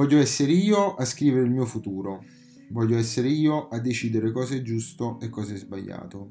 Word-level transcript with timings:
Voglio 0.00 0.16
essere 0.16 0.52
io 0.52 0.94
a 0.94 1.04
scrivere 1.04 1.44
il 1.44 1.50
mio 1.50 1.66
futuro. 1.66 2.24
Voglio 2.70 2.96
essere 2.96 3.28
io 3.28 3.68
a 3.68 3.78
decidere 3.80 4.32
cosa 4.32 4.54
è 4.54 4.62
giusto 4.62 5.20
e 5.20 5.28
cosa 5.28 5.52
è 5.52 5.58
sbagliato. 5.58 6.30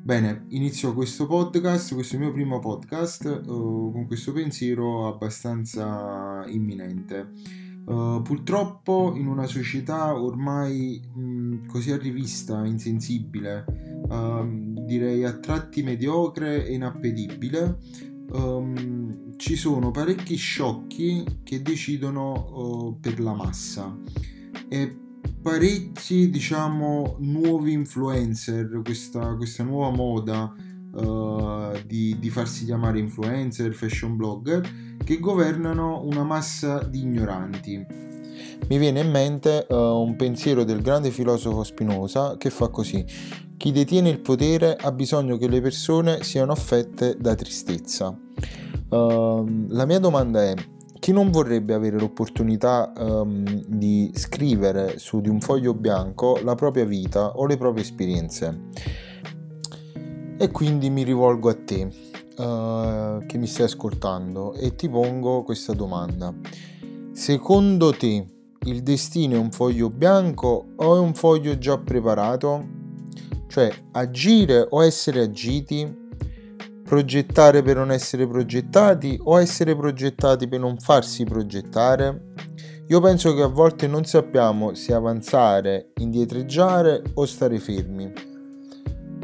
Bene, 0.00 0.46
inizio 0.48 0.94
questo 0.94 1.26
podcast, 1.26 1.92
questo 1.92 2.16
mio 2.16 2.32
primo 2.32 2.58
podcast, 2.58 3.42
uh, 3.44 3.90
con 3.92 4.06
questo 4.06 4.32
pensiero 4.32 5.08
abbastanza 5.08 6.42
imminente. 6.46 7.32
Uh, 7.84 8.22
purtroppo 8.22 9.12
in 9.14 9.26
una 9.26 9.44
società 9.44 10.18
ormai 10.18 11.02
mh, 11.14 11.66
così 11.66 11.92
arrivista, 11.92 12.64
insensibile, 12.64 13.66
uh, 14.08 14.82
direi 14.86 15.22
a 15.24 15.34
tratti 15.34 15.82
mediocre 15.82 16.66
e 16.66 16.72
inappetibile, 16.72 17.76
um, 18.30 19.31
ci 19.42 19.56
sono 19.56 19.90
parecchi 19.90 20.36
sciocchi 20.36 21.40
che 21.42 21.62
decidono 21.62 22.32
uh, 22.32 23.00
per 23.00 23.18
la 23.18 23.34
massa. 23.34 23.92
E 24.68 24.96
parecchi 25.42 26.30
diciamo 26.30 27.16
nuovi 27.18 27.72
influencer 27.72 28.82
questa, 28.84 29.34
questa 29.34 29.64
nuova 29.64 29.90
moda 29.90 30.54
uh, 30.92 31.72
di, 31.84 32.16
di 32.20 32.30
farsi 32.30 32.66
chiamare 32.66 33.00
influencer 33.00 33.74
fashion 33.74 34.14
blogger 34.14 34.96
che 35.02 35.18
governano 35.18 36.04
una 36.04 36.22
massa 36.22 36.84
di 36.84 37.00
ignoranti 37.00 38.11
mi 38.68 38.78
viene 38.78 39.00
in 39.00 39.10
mente 39.10 39.66
uh, 39.68 39.74
un 39.74 40.16
pensiero 40.16 40.64
del 40.64 40.82
grande 40.82 41.10
filosofo 41.10 41.64
Spinoza 41.64 42.36
che 42.36 42.50
fa 42.50 42.68
così 42.68 43.04
chi 43.62 43.70
detiene 43.70 44.08
il 44.08 44.18
potere 44.18 44.74
ha 44.74 44.90
bisogno 44.90 45.36
che 45.36 45.46
le 45.46 45.60
persone 45.60 46.24
siano 46.24 46.50
affette 46.50 47.16
da 47.16 47.36
tristezza. 47.36 48.08
Uh, 48.88 49.68
la 49.68 49.86
mia 49.86 50.00
domanda 50.00 50.42
è, 50.42 50.54
chi 50.98 51.12
non 51.12 51.30
vorrebbe 51.30 51.72
avere 51.72 51.96
l'opportunità 51.96 52.92
um, 52.98 53.44
di 53.68 54.10
scrivere 54.16 54.98
su 54.98 55.20
di 55.20 55.28
un 55.28 55.40
foglio 55.40 55.74
bianco 55.74 56.40
la 56.42 56.56
propria 56.56 56.84
vita 56.84 57.36
o 57.36 57.46
le 57.46 57.56
proprie 57.56 57.84
esperienze? 57.84 58.62
E 60.36 60.50
quindi 60.50 60.90
mi 60.90 61.04
rivolgo 61.04 61.48
a 61.48 61.54
te 61.54 61.84
uh, 61.84 63.24
che 63.26 63.38
mi 63.38 63.46
stai 63.46 63.66
ascoltando 63.66 64.54
e 64.54 64.74
ti 64.74 64.88
pongo 64.88 65.44
questa 65.44 65.72
domanda. 65.72 66.34
Secondo 67.12 67.92
te 67.92 68.26
il 68.64 68.82
destino 68.82 69.34
è 69.34 69.38
un 69.38 69.50
foglio 69.50 69.90
bianco 69.90 70.66
o 70.76 70.96
è 70.96 70.98
un 70.98 71.14
foglio 71.14 71.58
già 71.58 71.78
preparato? 71.78 72.80
Cioè 73.48 73.70
agire 73.92 74.66
o 74.70 74.82
essere 74.82 75.22
agiti, 75.22 76.00
progettare 76.82 77.62
per 77.62 77.76
non 77.76 77.90
essere 77.90 78.26
progettati 78.26 79.18
o 79.22 79.40
essere 79.40 79.76
progettati 79.76 80.46
per 80.48 80.60
non 80.60 80.78
farsi 80.78 81.24
progettare. 81.24 82.32
Io 82.88 83.00
penso 83.00 83.34
che 83.34 83.42
a 83.42 83.46
volte 83.46 83.86
non 83.86 84.04
sappiamo 84.04 84.74
se 84.74 84.92
avanzare, 84.92 85.92
indietreggiare 85.96 87.02
o 87.14 87.24
stare 87.24 87.58
fermi. 87.58 88.12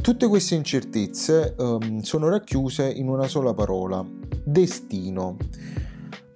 Tutte 0.01 0.27
queste 0.29 0.55
incertezze 0.55 1.55
um, 1.59 2.01
sono 2.01 2.29
racchiuse 2.29 2.89
in 2.89 3.09
una 3.09 3.29
sola 3.29 3.53
parola, 3.53 4.03
destino. 4.45 5.37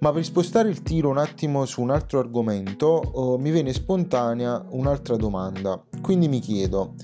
Ma 0.03 0.11
per 0.11 0.25
spostare 0.25 0.67
il 0.67 0.81
tiro 0.81 1.07
un 1.07 1.17
attimo 1.17 1.63
su 1.63 1.81
un 1.81 1.89
altro 1.89 2.19
argomento, 2.19 3.09
uh, 3.13 3.37
mi 3.39 3.51
viene 3.51 3.71
spontanea 3.71 4.65
un'altra 4.71 5.15
domanda. 5.15 5.81
Quindi 6.01 6.27
mi 6.27 6.39
chiedo, 6.39 6.95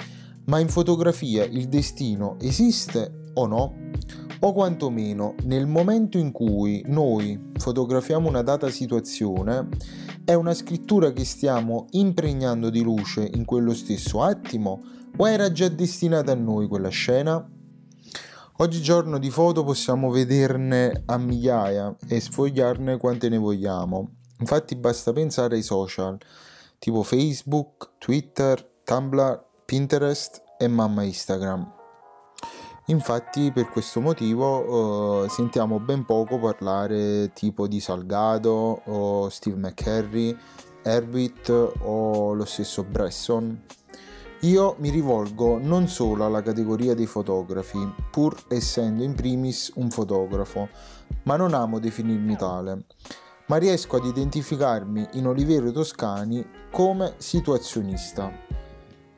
ma 0.48 0.60
in 0.60 0.68
fotografia 0.68 1.46
il 1.46 1.70
destino 1.70 2.36
esiste 2.42 3.30
o 3.36 3.46
no? 3.46 3.74
O 4.42 4.52
quantomeno 4.52 5.36
nel 5.44 5.66
momento 5.66 6.18
in 6.18 6.34
cui 6.34 6.84
noi 6.88 7.52
fotografiamo 7.56 8.28
una 8.28 8.42
data 8.42 8.70
situazione 8.70 9.70
è 10.26 10.34
una 10.34 10.54
scrittura 10.54 11.14
che 11.14 11.24
stiamo 11.24 11.86
impregnando 11.92 12.70
di 12.70 12.82
luce 12.82 13.30
in 13.34 13.46
quello 13.46 13.74
stesso 13.74 14.22
attimo 14.22 14.82
o 15.16 15.30
era 15.30 15.54
già 15.54 15.70
destinata 15.70 16.34
a 16.34 16.36
noi 16.36 16.68
quella 16.68 16.90
scena? 16.90 17.50
Oggigiorno 18.62 19.20
di 19.20 19.30
foto 19.30 19.64
possiamo 19.64 20.10
vederne 20.12 21.04
a 21.06 21.18
migliaia 21.18 21.96
e 22.10 22.20
sfogliarne 22.20 22.98
quante 22.98 23.30
ne 23.30 23.38
vogliamo. 23.38 24.10
Infatti 24.40 24.76
basta 24.76 25.14
pensare 25.14 25.56
ai 25.56 25.62
social, 25.62 26.18
tipo 26.78 27.04
Facebook, 27.04 27.92
Twitter, 27.98 28.62
Tumblr 28.84 29.46
Pinterest 29.64 30.44
e 30.58 30.68
mamma 30.68 31.04
Instagram. 31.04 31.72
Infatti 32.88 33.50
per 33.54 33.70
questo 33.70 34.02
motivo 34.02 35.24
uh, 35.24 35.30
sentiamo 35.30 35.80
ben 35.80 36.04
poco 36.04 36.38
parlare 36.38 37.32
tipo 37.32 37.66
di 37.66 37.80
Salgado 37.80 38.82
o 38.84 39.30
Steve 39.30 39.56
McCurry, 39.56 40.38
Herbit 40.84 41.50
o 41.84 42.34
lo 42.34 42.44
stesso 42.44 42.84
Bresson. 42.84 43.64
Io 44.44 44.76
mi 44.80 44.90
rivolgo 44.90 45.60
non 45.60 45.90
solo 45.90 46.24
alla 46.24 46.42
categoria 46.42 46.96
dei 46.96 47.08
fotografi, 47.08 47.78
pur 48.10 48.42
essendo 48.48 49.04
in 49.04 49.14
primis 49.14 49.70
un 49.76 49.90
fotografo, 49.90 50.70
ma 51.24 51.36
non 51.36 51.54
amo 51.54 51.78
definirmi 51.78 52.38
tale, 52.38 52.86
ma 53.48 53.58
riesco 53.58 53.98
ad 53.98 54.06
identificarmi 54.06 55.10
in 55.14 55.28
Oliviero 55.28 55.72
Toscani 55.72 56.46
come 56.72 57.16
situazionista. 57.18 58.32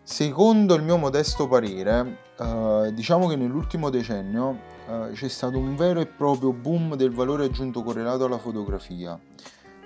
Secondo 0.01 0.73
il 0.73 0.81
mio 0.81 0.97
modesto 0.97 1.47
parere, 1.47 2.17
eh, 2.39 2.91
diciamo 2.91 3.27
che 3.27 3.35
nell'ultimo 3.35 3.91
decennio 3.91 4.57
eh, 4.87 5.11
c'è 5.13 5.27
stato 5.27 5.59
un 5.59 5.75
vero 5.75 5.99
e 5.99 6.07
proprio 6.07 6.51
boom 6.51 6.95
del 6.95 7.11
valore 7.11 7.45
aggiunto 7.45 7.83
correlato 7.83 8.25
alla 8.25 8.39
fotografia. 8.39 9.19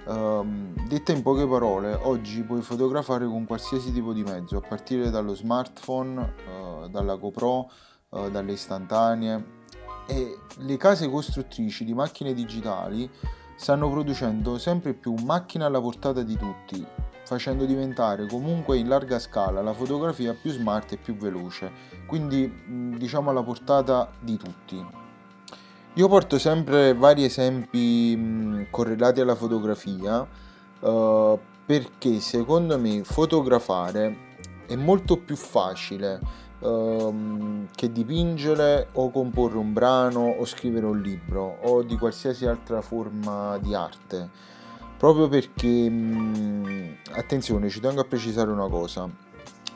Uh, 0.05 0.45
detta 0.87 1.13
in 1.13 1.23
poche 1.23 1.47
parole, 1.47 1.95
oggi 1.95 2.43
puoi 2.43 2.61
fotografare 2.61 3.25
con 3.25 3.45
qualsiasi 3.45 3.91
tipo 3.91 4.13
di 4.13 4.21
mezzo, 4.21 4.57
a 4.57 4.61
partire 4.61 5.09
dallo 5.09 5.33
smartphone, 5.33 6.33
uh, 6.47 6.87
dalla 6.89 7.15
GoPro, 7.15 7.71
uh, 8.09 8.29
dalle 8.29 8.51
istantanee 8.51 9.63
e 10.07 10.37
le 10.57 10.77
case 10.77 11.09
costruttrici 11.09 11.83
di 11.83 11.95
macchine 11.95 12.35
digitali 12.35 13.09
stanno 13.55 13.89
producendo 13.89 14.59
sempre 14.59 14.93
più 14.93 15.15
macchine 15.23 15.63
alla 15.63 15.81
portata 15.81 16.21
di 16.21 16.37
tutti, 16.37 16.85
facendo 17.23 17.65
diventare 17.65 18.27
comunque 18.27 18.77
in 18.77 18.87
larga 18.87 19.17
scala 19.17 19.63
la 19.63 19.73
fotografia 19.73 20.35
più 20.39 20.51
smart 20.51 20.91
e 20.91 20.97
più 20.97 21.15
veloce, 21.15 21.71
quindi 22.05 22.93
diciamo 22.95 23.31
alla 23.31 23.43
portata 23.43 24.11
di 24.19 24.37
tutti. 24.37 25.03
Io 25.97 26.09
porto 26.09 26.37
sempre 26.37 26.93
vari 26.93 27.23
esempi 27.23 28.67
correlati 28.69 29.21
alla 29.21 29.33
fotografia 29.33 30.27
uh, 30.79 31.39
perché 31.65 32.19
secondo 32.19 32.77
me 32.77 33.05
fotografare 33.05 34.33
è 34.67 34.75
molto 34.75 35.15
più 35.15 35.37
facile 35.37 36.19
uh, 36.59 37.65
che 37.73 37.93
dipingere 37.93 38.89
o 38.91 39.09
comporre 39.09 39.57
un 39.57 39.71
brano 39.71 40.35
o 40.37 40.43
scrivere 40.43 40.85
un 40.85 40.99
libro 40.99 41.59
o 41.61 41.81
di 41.81 41.97
qualsiasi 41.97 42.45
altra 42.45 42.81
forma 42.81 43.57
di 43.59 43.73
arte. 43.73 44.29
Proprio 44.97 45.29
perché 45.29 45.89
attenzione 47.13 47.69
ci 47.69 47.79
tengo 47.79 48.01
a 48.01 48.05
precisare 48.05 48.51
una 48.51 48.67
cosa. 48.67 49.09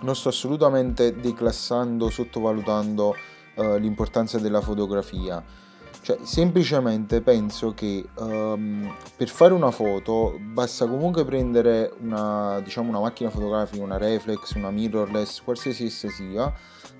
Non 0.01 0.15
sto 0.17 0.27
assolutamente 0.27 1.15
declassando 1.15 2.09
sottovalutando 2.09 3.15
uh, 3.55 3.75
l'importanza 3.77 4.37
della 4.37 4.59
fotografia 4.59 5.67
cioè 6.01 6.17
semplicemente 6.23 7.21
penso 7.21 7.73
che 7.73 8.07
um, 8.17 8.93
per 9.15 9.27
fare 9.27 9.53
una 9.53 9.71
foto 9.71 10.37
basta 10.39 10.87
comunque 10.87 11.25
prendere 11.25 11.93
una 12.01 12.59
diciamo 12.61 12.89
una 12.89 12.99
macchina 12.99 13.29
fotografica 13.29 13.83
una 13.83 13.97
reflex 13.97 14.53
una 14.55 14.71
mirrorless 14.71 15.41
qualsiasi 15.41 15.85
essa 15.85 16.09
sia 16.09 16.53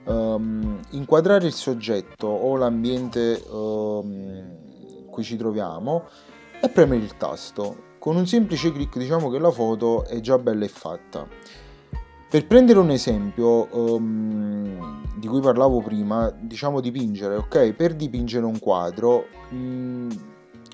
um, 0.06 0.80
inquadrare 0.92 1.46
il 1.46 1.54
soggetto 1.54 2.28
o 2.28 2.56
l'ambiente 2.58 3.44
um, 3.50 4.12
in 5.00 5.06
cui 5.10 5.24
ci 5.24 5.38
troviamo 5.38 6.08
e 6.62 6.70
premere 6.70 7.04
il 7.04 7.16
tasto 7.16 7.88
con 8.00 8.16
un 8.16 8.26
semplice 8.26 8.72
clic 8.72 8.98
diciamo 8.98 9.30
che 9.30 9.38
la 9.40 9.52
foto 9.52 10.06
è 10.06 10.20
già 10.22 10.38
bella 10.38 10.64
e 10.64 10.70
fatta. 10.70 11.28
Per 12.30 12.46
prendere 12.46 12.78
un 12.78 12.92
esempio 12.92 13.68
um, 13.76 15.04
di 15.16 15.26
cui 15.26 15.42
parlavo 15.42 15.82
prima, 15.82 16.30
diciamo 16.30 16.80
dipingere, 16.80 17.38
ok? 17.38 17.74
Per 17.74 17.96
dipingere 17.96 18.46
un 18.46 18.60
quadro 18.60 19.26
um, 19.50 20.08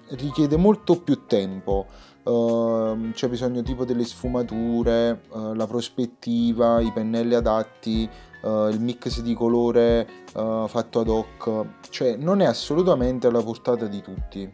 richiede 0.09 0.57
molto 0.57 0.99
più 0.99 1.25
tempo, 1.25 1.85
uh, 2.23 3.09
c'è 3.13 3.29
bisogno 3.29 3.61
tipo 3.61 3.85
delle 3.85 4.03
sfumature, 4.03 5.21
uh, 5.29 5.53
la 5.53 5.65
prospettiva, 5.65 6.81
i 6.81 6.91
pennelli 6.91 7.35
adatti, 7.35 8.07
uh, 8.41 8.67
il 8.67 8.81
mix 8.81 9.21
di 9.21 9.33
colore 9.33 10.07
fatto 10.33 10.99
ad 10.99 11.07
hoc, 11.07 11.65
cioè 11.89 12.17
non 12.17 12.41
è 12.41 12.45
assolutamente 12.45 13.27
alla 13.27 13.41
portata 13.41 13.85
di 13.85 14.01
tutti. 14.01 14.53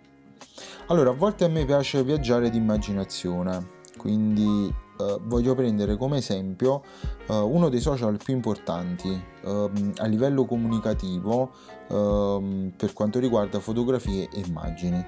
Allora, 0.89 1.09
a 1.09 1.13
volte 1.13 1.45
a 1.45 1.47
me 1.47 1.65
piace 1.65 2.03
viaggiare 2.03 2.51
di 2.51 2.57
immaginazione, 2.57 3.65
quindi 3.97 4.71
eh, 5.01 5.19
voglio 5.23 5.55
prendere 5.55 5.97
come 5.97 6.17
esempio 6.17 6.83
eh, 7.27 7.37
uno 7.37 7.69
dei 7.69 7.79
social 7.79 8.17
più 8.17 8.33
importanti 8.33 9.09
eh, 9.43 9.71
a 9.97 10.05
livello 10.05 10.45
comunicativo 10.45 11.51
ehm, 11.89 12.73
per 12.75 12.93
quanto 12.93 13.19
riguarda 13.19 13.59
fotografie 13.59 14.29
e 14.31 14.41
immagini, 14.45 15.03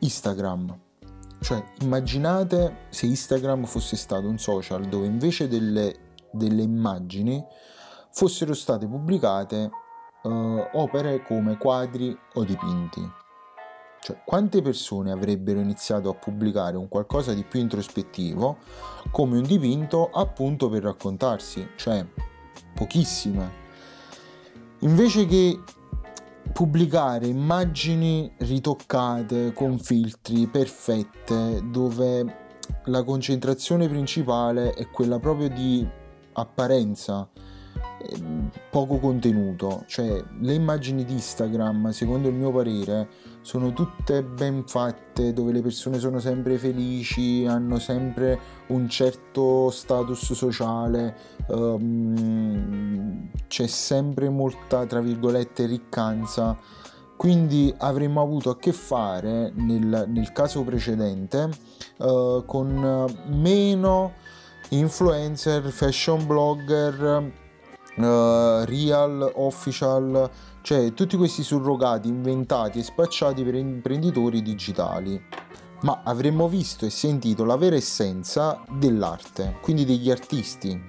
Instagram. 0.00 0.78
Cioè, 1.40 1.62
immaginate 1.80 2.86
se 2.88 3.06
Instagram 3.06 3.64
fosse 3.64 3.96
stato 3.96 4.26
un 4.26 4.38
social 4.38 4.86
dove 4.86 5.06
invece 5.06 5.48
delle, 5.48 5.94
delle 6.32 6.62
immagini 6.62 7.44
fossero 8.10 8.54
state 8.54 8.86
pubblicate 8.86 9.70
uh, 10.22 10.68
opere 10.72 11.22
come 11.22 11.58
quadri 11.58 12.16
o 12.34 12.44
dipinti. 12.44 13.25
Cioè, 14.06 14.18
quante 14.24 14.62
persone 14.62 15.10
avrebbero 15.10 15.58
iniziato 15.58 16.08
a 16.08 16.14
pubblicare 16.14 16.76
un 16.76 16.86
qualcosa 16.86 17.34
di 17.34 17.42
più 17.42 17.58
introspettivo 17.58 18.58
come 19.10 19.36
un 19.36 19.42
dipinto 19.42 20.10
appunto 20.12 20.68
per 20.68 20.84
raccontarsi? 20.84 21.70
Cioè, 21.74 22.06
pochissime. 22.72 23.50
Invece 24.82 25.26
che 25.26 25.60
pubblicare 26.52 27.26
immagini 27.26 28.32
ritoccate 28.38 29.52
con 29.52 29.76
filtri 29.76 30.46
perfette 30.46 31.62
dove 31.64 32.36
la 32.84 33.02
concentrazione 33.02 33.88
principale 33.88 34.72
è 34.74 34.88
quella 34.88 35.18
proprio 35.18 35.48
di 35.48 35.84
apparenza 36.34 37.28
Ehm, 37.98 38.50
poco 38.70 38.98
contenuto, 38.98 39.84
cioè 39.86 40.22
le 40.40 40.54
immagini 40.54 41.04
di 41.04 41.14
Instagram, 41.14 41.90
secondo 41.90 42.28
il 42.28 42.34
mio 42.34 42.52
parere, 42.52 43.08
sono 43.46 43.72
tutte 43.72 44.24
ben 44.24 44.64
fatte, 44.66 45.32
dove 45.32 45.52
le 45.52 45.62
persone 45.62 46.00
sono 46.00 46.18
sempre 46.18 46.58
felici, 46.58 47.46
hanno 47.46 47.78
sempre 47.78 48.36
un 48.70 48.88
certo 48.88 49.70
status 49.70 50.32
sociale, 50.32 51.16
um, 51.50 53.30
c'è 53.46 53.68
sempre 53.68 54.30
molta, 54.30 54.84
tra 54.86 54.98
virgolette, 54.98 55.64
riccanza. 55.66 56.58
Quindi 57.16 57.72
avremmo 57.78 58.20
avuto 58.20 58.50
a 58.50 58.56
che 58.56 58.72
fare 58.72 59.52
nel, 59.54 60.06
nel 60.08 60.32
caso 60.32 60.64
precedente 60.64 61.48
uh, 61.98 62.44
con 62.44 63.06
meno 63.28 64.12
influencer, 64.70 65.62
fashion 65.70 66.26
blogger, 66.26 67.45
uh, 67.96 68.64
real, 68.64 69.32
official, 69.34 70.30
cioè 70.62 70.92
tutti 70.92 71.16
questi 71.16 71.42
surrogati 71.42 72.08
inventati 72.08 72.78
e 72.78 72.82
spacciati 72.82 73.42
per 73.42 73.54
imprenditori 73.54 74.42
digitali. 74.42 75.22
Ma 75.82 76.00
avremmo 76.04 76.48
visto 76.48 76.86
e 76.86 76.90
sentito 76.90 77.44
la 77.44 77.56
vera 77.56 77.76
essenza 77.76 78.62
dell'arte, 78.70 79.58
quindi 79.60 79.84
degli 79.84 80.10
artisti. 80.10 80.80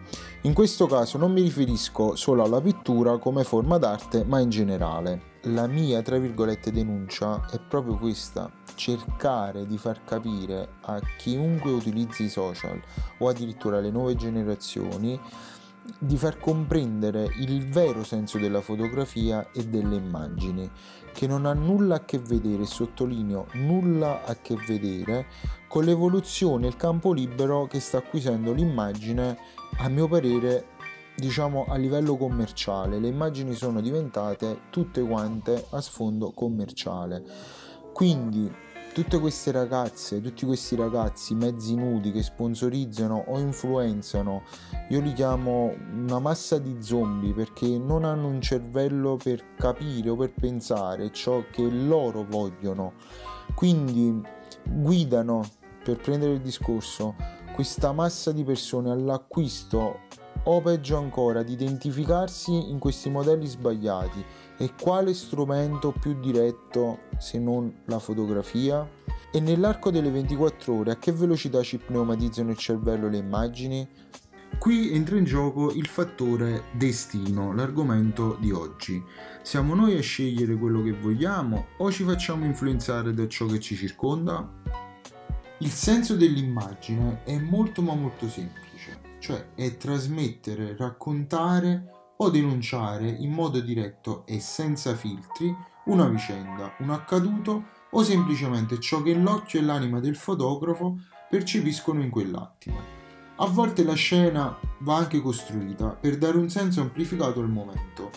In 0.42 0.54
questo 0.54 0.88
caso 0.88 1.18
non 1.18 1.34
mi 1.34 1.42
riferisco 1.42 2.16
solo 2.16 2.44
alla 2.44 2.62
pittura 2.62 3.18
come 3.18 3.44
forma 3.44 3.78
d'arte, 3.78 4.24
ma 4.24 4.40
in 4.40 4.50
generale. 4.50 5.36
La 5.42 5.68
mia, 5.68 6.02
tra 6.02 6.18
virgolette, 6.18 6.72
denuncia 6.72 7.46
è 7.52 7.60
proprio 7.60 7.98
questa, 7.98 8.50
cercare 8.76 9.66
di 9.66 9.78
far 9.78 10.04
capire 10.06 10.70
a 10.82 11.02
chiunque 11.18 11.72
utilizzi 11.72 12.24
i 12.24 12.30
social 12.30 12.82
o 13.18 13.28
addirittura 13.28 13.78
alle 13.78 13.92
nuove 13.92 14.16
generazioni 14.16 15.20
di 16.00 16.18
far 16.18 16.40
comprendere 16.40 17.30
il 17.40 17.68
vero 17.68 18.04
senso 18.04 18.38
della 18.38 18.62
fotografia 18.62 19.50
e 19.52 19.68
delle 19.68 19.96
immagini, 19.96 20.70
che 21.14 21.28
non 21.28 21.46
ha 21.46 21.54
nulla 21.54 21.96
a 21.96 22.06
che 22.06 22.20
vedere, 22.20 22.66
sottolineo, 22.66 23.48
nulla 23.54 24.24
a 24.24 24.36
che 24.36 24.56
vedere 24.68 25.28
con 25.68 25.84
l'evoluzione 25.84 26.66
e 26.66 26.70
il 26.70 26.76
campo 26.76 27.14
libero 27.14 27.68
che 27.68 27.80
sta 27.80 27.98
acquisendo 27.98 28.54
l'immagine, 28.54 29.38
a 29.78 29.90
mio 29.90 30.08
parere, 30.08 30.76
diciamo 31.16 31.66
a 31.68 31.76
livello 31.76 32.16
commerciale. 32.18 33.00
Le 33.00 33.08
immagini 33.08 33.54
sono 33.54 33.82
diventate 33.82 34.62
tutte 34.70 35.02
quante 35.02 35.66
a 35.72 35.82
sfondo 35.82 36.32
commerciale. 36.32 37.24
Quindi 37.94 38.66
tutte 38.98 39.20
queste 39.20 39.52
ragazze, 39.52 40.20
tutti 40.22 40.44
questi 40.44 40.76
ragazzi 40.76 41.36
mezzi 41.36 41.76
nudi 41.76 42.12
che 42.12 42.24
sponsorizzano 42.24 43.26
o 43.28 43.38
influenzano, 43.38 44.42
io 44.90 45.02
li 45.02 45.14
chiamo 45.14 45.72
una 45.94 46.18
massa 46.18 46.58
di 46.58 46.78
zombie 46.80 47.32
perché 47.32 47.78
non 47.78 48.06
hanno 48.06 48.26
un 48.26 48.42
cervello 48.42 49.16
per 49.16 49.54
capire 49.56 50.10
o 50.10 50.16
per 50.16 50.34
pensare 50.34 51.12
ciò 51.12 51.44
che 51.52 51.62
loro 51.70 52.26
vogliono. 52.28 52.94
Quindi 53.54 54.20
guidano, 54.64 55.48
per 55.84 55.98
prendere 55.98 56.34
il 56.34 56.42
discorso, 56.42 57.14
questa 57.54 57.92
massa 57.92 58.32
di 58.32 58.44
persone 58.44 58.90
all'acquisto 58.90 60.00
o 60.46 60.62
peggio 60.62 60.98
ancora 60.98 61.44
di 61.44 61.54
identificarsi 61.54 62.72
in 62.72 62.80
questi 62.80 63.12
modelli 63.12 63.46
sbagliati 63.46 64.26
e 64.58 64.74
quale 64.80 65.14
strumento 65.14 65.92
più 65.92 66.20
diretto 66.20 67.00
se 67.18 67.40
non 67.40 67.82
la 67.86 68.00
fotografia? 68.00 68.88
E 69.32 69.40
nell'arco 69.40 69.92
delle 69.92 70.10
24 70.10 70.74
ore 70.74 70.92
a 70.92 70.98
che 70.98 71.12
velocità 71.12 71.62
ci 71.62 71.78
pneumatizzano 71.78 72.52
il 72.52 72.58
cervello 72.58 73.08
le 73.08 73.18
immagini? 73.18 73.88
Qui 74.58 74.92
entra 74.92 75.18
in 75.18 75.26
gioco 75.26 75.72
il 75.72 75.86
fattore 75.86 76.64
destino, 76.74 77.54
l'argomento 77.54 78.38
di 78.40 78.52
oggi. 78.52 79.04
Siamo 79.44 79.76
noi 79.76 79.98
a 79.98 80.02
scegliere 80.02 80.56
quello 80.56 80.82
che 80.82 80.94
vogliamo 80.94 81.68
o 81.78 81.92
ci 81.92 82.04
facciamo 82.04 82.46
influenzare 82.46 83.14
da 83.14 83.28
ciò 83.28 83.46
che 83.46 83.60
ci 83.60 83.76
circonda? 83.76 84.50
Il 85.60 85.70
senso 85.70 86.16
dell'immagine 86.16 87.22
è 87.24 87.38
molto 87.38 87.82
ma 87.82 87.94
molto 87.94 88.28
semplice, 88.28 89.00
cioè 89.20 89.50
è 89.54 89.78
trasmettere, 89.78 90.76
raccontare 90.76 91.97
o 92.18 92.30
denunciare 92.30 93.10
in 93.10 93.32
modo 93.32 93.60
diretto 93.60 94.24
e 94.26 94.40
senza 94.40 94.96
filtri 94.96 95.56
una 95.86 96.08
vicenda, 96.08 96.74
un 96.80 96.90
accaduto 96.90 97.76
o 97.92 98.04
semplicemente 98.04 98.80
ciò 98.80 99.02
che 99.02 99.14
l'occhio 99.14 99.60
e 99.60 99.64
l'anima 99.64 100.00
del 100.00 100.16
fotografo 100.16 100.98
percepiscono 101.30 102.02
in 102.02 102.10
quell'attimo. 102.10 102.96
A 103.38 103.46
volte 103.48 103.84
la 103.84 103.94
scena 103.94 104.58
va 104.80 104.98
anche 104.98 105.22
costruita 105.22 105.90
per 105.90 106.18
dare 106.18 106.38
un 106.38 106.50
senso 106.50 106.82
amplificato 106.82 107.40
al 107.40 107.50
momento. 107.50 108.10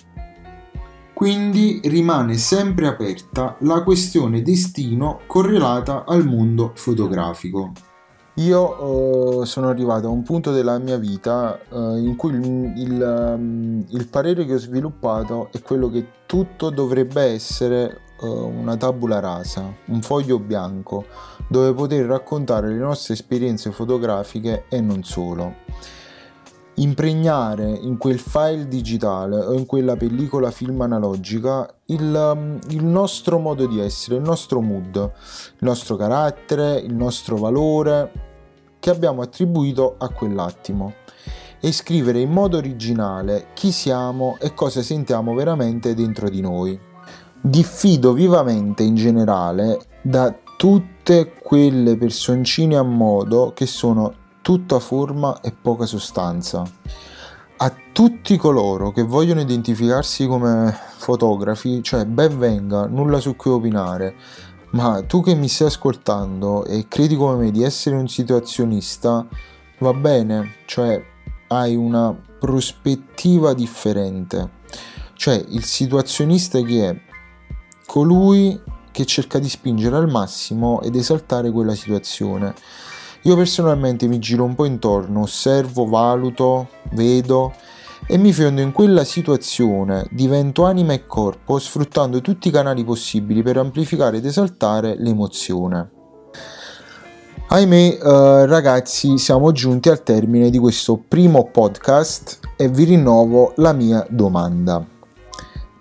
Quindi 1.13 1.81
rimane 1.85 2.39
sempre 2.39 2.87
aperta 2.87 3.57
la 3.61 3.83
questione 3.83 4.41
destino 4.41 5.21
correlata 5.27 6.07
al 6.07 6.27
mondo 6.27 6.73
fotografico. 6.75 7.90
Io 8.35 9.41
uh, 9.41 9.45
sono 9.45 9.69
arrivato 9.69 10.07
a 10.07 10.11
un 10.11 10.23
punto 10.23 10.53
della 10.53 10.79
mia 10.79 10.97
vita 10.97 11.59
uh, 11.69 11.97
in 11.97 12.15
cui 12.17 12.33
il, 12.33 12.73
il, 12.77 13.35
um, 13.37 13.85
il, 13.89 14.07
parere 14.09 14.47
che 14.47 14.55
ho 14.55 14.59
sviluppato 14.59 15.49
è 15.51 15.61
quello 15.61 15.91
che 15.91 16.07
tutto 16.27 16.71
dovrebbe 16.71 17.23
essere 17.23 18.03
uh, 18.21 18.27
una 18.27 18.77
tabula 18.77 19.19
rasa, 19.19 19.75
un 19.87 20.01
foglio 20.01 20.39
bianco, 20.39 21.07
dove 21.49 21.75
poter 21.75 22.07
raccontare 22.07 22.69
le 22.69 22.79
nostre 22.79 23.15
esperienze 23.15 23.73
fotografiche 23.73 24.65
e 24.69 24.81
non 24.81 25.03
solo. 25.03 25.55
Impregnare 26.81 27.71
in 27.71 27.99
quel 27.99 28.19
file 28.19 28.67
digitale 28.67 29.37
o 29.37 29.53
in 29.53 29.67
quella 29.67 29.97
pellicola 29.97 30.51
film 30.51 30.81
analogica 30.81 31.69
il, 31.87 32.33
um, 32.35 32.59
il 32.71 32.83
nostro 32.83 33.39
modo 33.39 33.67
di 33.67 33.79
essere, 33.81 34.17
il 34.17 34.23
nostro 34.23 34.63
mood, 34.63 34.97
il 34.97 35.59
nostro 35.59 35.97
carattere, 35.97 36.79
il 36.79 36.95
nostro 36.95 37.37
valore 37.37 38.11
che 38.79 38.89
abbiamo 38.89 39.21
attribuito 39.21 39.97
a 39.99 40.09
quell'attimo 40.09 40.95
e 41.61 41.71
scrivere 41.71 42.19
in 42.21 42.31
modo 42.31 42.57
originale 42.57 43.49
chi 43.53 43.73
siamo 43.73 44.39
e 44.41 44.55
cosa 44.55 44.81
sentiamo 44.81 45.35
veramente 45.35 45.93
dentro 45.95 46.31
di 46.31 46.41
noi. 46.41 46.81
Diffido 47.43 48.15
vivamente 48.15 48.83
in 48.83 48.95
generale 48.95 49.79
da 50.01 50.35
tutte 50.57 51.35
quelle 51.43 51.99
personcine 51.99 52.77
a 52.77 52.83
modo 52.83 53.53
che 53.55 53.67
sono 53.67 54.20
tutta 54.51 54.81
forma 54.81 55.41
e 55.43 55.53
poca 55.53 55.87
sostanza. 55.87 56.69
A 57.59 57.73
tutti 57.93 58.37
coloro 58.37 58.91
che 58.91 59.05
vogliono 59.05 59.41
identificarsi 59.41 60.27
come 60.27 60.77
fotografi, 60.97 61.81
cioè 61.85 62.05
ben 62.05 62.37
venga, 62.37 62.87
nulla 62.87 63.21
su 63.21 63.37
cui 63.37 63.53
opinare, 63.53 64.17
ma 64.71 65.05
tu 65.05 65.23
che 65.23 65.37
mi 65.37 65.47
stai 65.47 65.69
ascoltando 65.69 66.65
e 66.65 66.87
credi 66.89 67.15
come 67.15 67.45
me 67.45 67.51
di 67.53 67.63
essere 67.63 67.95
un 67.95 68.09
situazionista, 68.09 69.25
va 69.79 69.93
bene, 69.93 70.55
cioè 70.67 71.01
hai 71.47 71.77
una 71.77 72.13
prospettiva 72.41 73.55
differente. 73.55 74.51
Cioè 75.15 75.45
il 75.51 75.63
situazionista 75.63 76.61
chi 76.63 76.79
è? 76.81 77.01
Colui 77.87 78.61
che 78.91 79.07
cerca 79.07 79.39
di 79.39 79.49
spingere 79.49 79.95
al 79.95 80.11
massimo 80.11 80.83
ed 80.83 80.97
esaltare 80.97 81.53
quella 81.53 81.77
situazione. 81.77 82.53
Io 83.23 83.37
personalmente 83.37 84.07
mi 84.07 84.19
giro 84.19 84.45
un 84.45 84.55
po' 84.55 84.65
intorno, 84.65 85.21
osservo, 85.21 85.85
valuto, 85.85 86.69
vedo 86.93 87.53
e 88.07 88.17
mi 88.17 88.33
fiondo 88.33 88.63
in 88.63 88.73
quella 88.73 89.05
situazione, 89.05 90.07
divento 90.11 90.65
anima 90.65 90.95
e 90.95 91.07
corpo 91.07 91.59
sfruttando 91.59 92.21
tutti 92.23 92.49
i 92.49 92.51
canali 92.51 92.83
possibili 92.83 93.43
per 93.43 93.59
amplificare 93.59 94.17
ed 94.17 94.25
esaltare 94.25 94.97
l'emozione. 94.97 95.91
Ahimè, 97.49 97.99
eh, 98.03 98.47
ragazzi, 98.47 99.19
siamo 99.19 99.53
giunti 99.53 99.89
al 99.91 100.03
termine 100.03 100.51
di 100.51 100.59
questo 100.59 100.97
primo 100.97 101.51
podcast 101.51 102.39
e 102.57 102.69
vi 102.69 102.85
rinnovo 102.85 103.53
la 103.57 103.73
mia 103.73 104.07
domanda. 104.09 104.85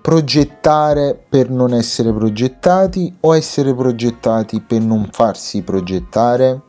progettare 0.02 1.22
per 1.30 1.52
non 1.52 1.74
essere 1.74 2.12
progettati 2.12 3.16
o 3.20 3.36
essere 3.36 3.76
progettati 3.76 4.60
per 4.62 4.82
non 4.82 5.08
farsi 5.12 5.62
progettare? 5.62 6.69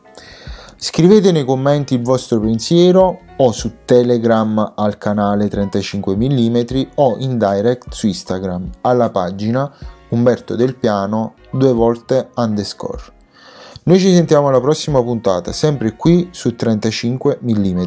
Scrivete 0.83 1.31
nei 1.31 1.45
commenti 1.45 1.93
il 1.93 2.01
vostro 2.01 2.39
pensiero 2.39 3.19
o 3.37 3.51
su 3.51 3.85
Telegram 3.85 4.73
al 4.75 4.97
canale 4.97 5.47
35 5.47 6.15
mm 6.15 6.57
o 6.95 7.17
in 7.19 7.37
direct 7.37 7.93
su 7.93 8.07
Instagram 8.07 8.67
alla 8.81 9.11
pagina 9.11 9.71
Umberto 10.09 10.55
Del 10.55 10.75
Piano 10.75 11.35
due 11.51 11.71
volte 11.71 12.29
underscore. 12.35 13.03
Noi 13.83 13.99
ci 13.99 14.11
sentiamo 14.11 14.47
alla 14.47 14.59
prossima 14.59 15.03
puntata, 15.03 15.51
sempre 15.51 15.95
qui 15.95 16.29
su 16.31 16.55
35 16.55 17.37
mm. 17.43 17.83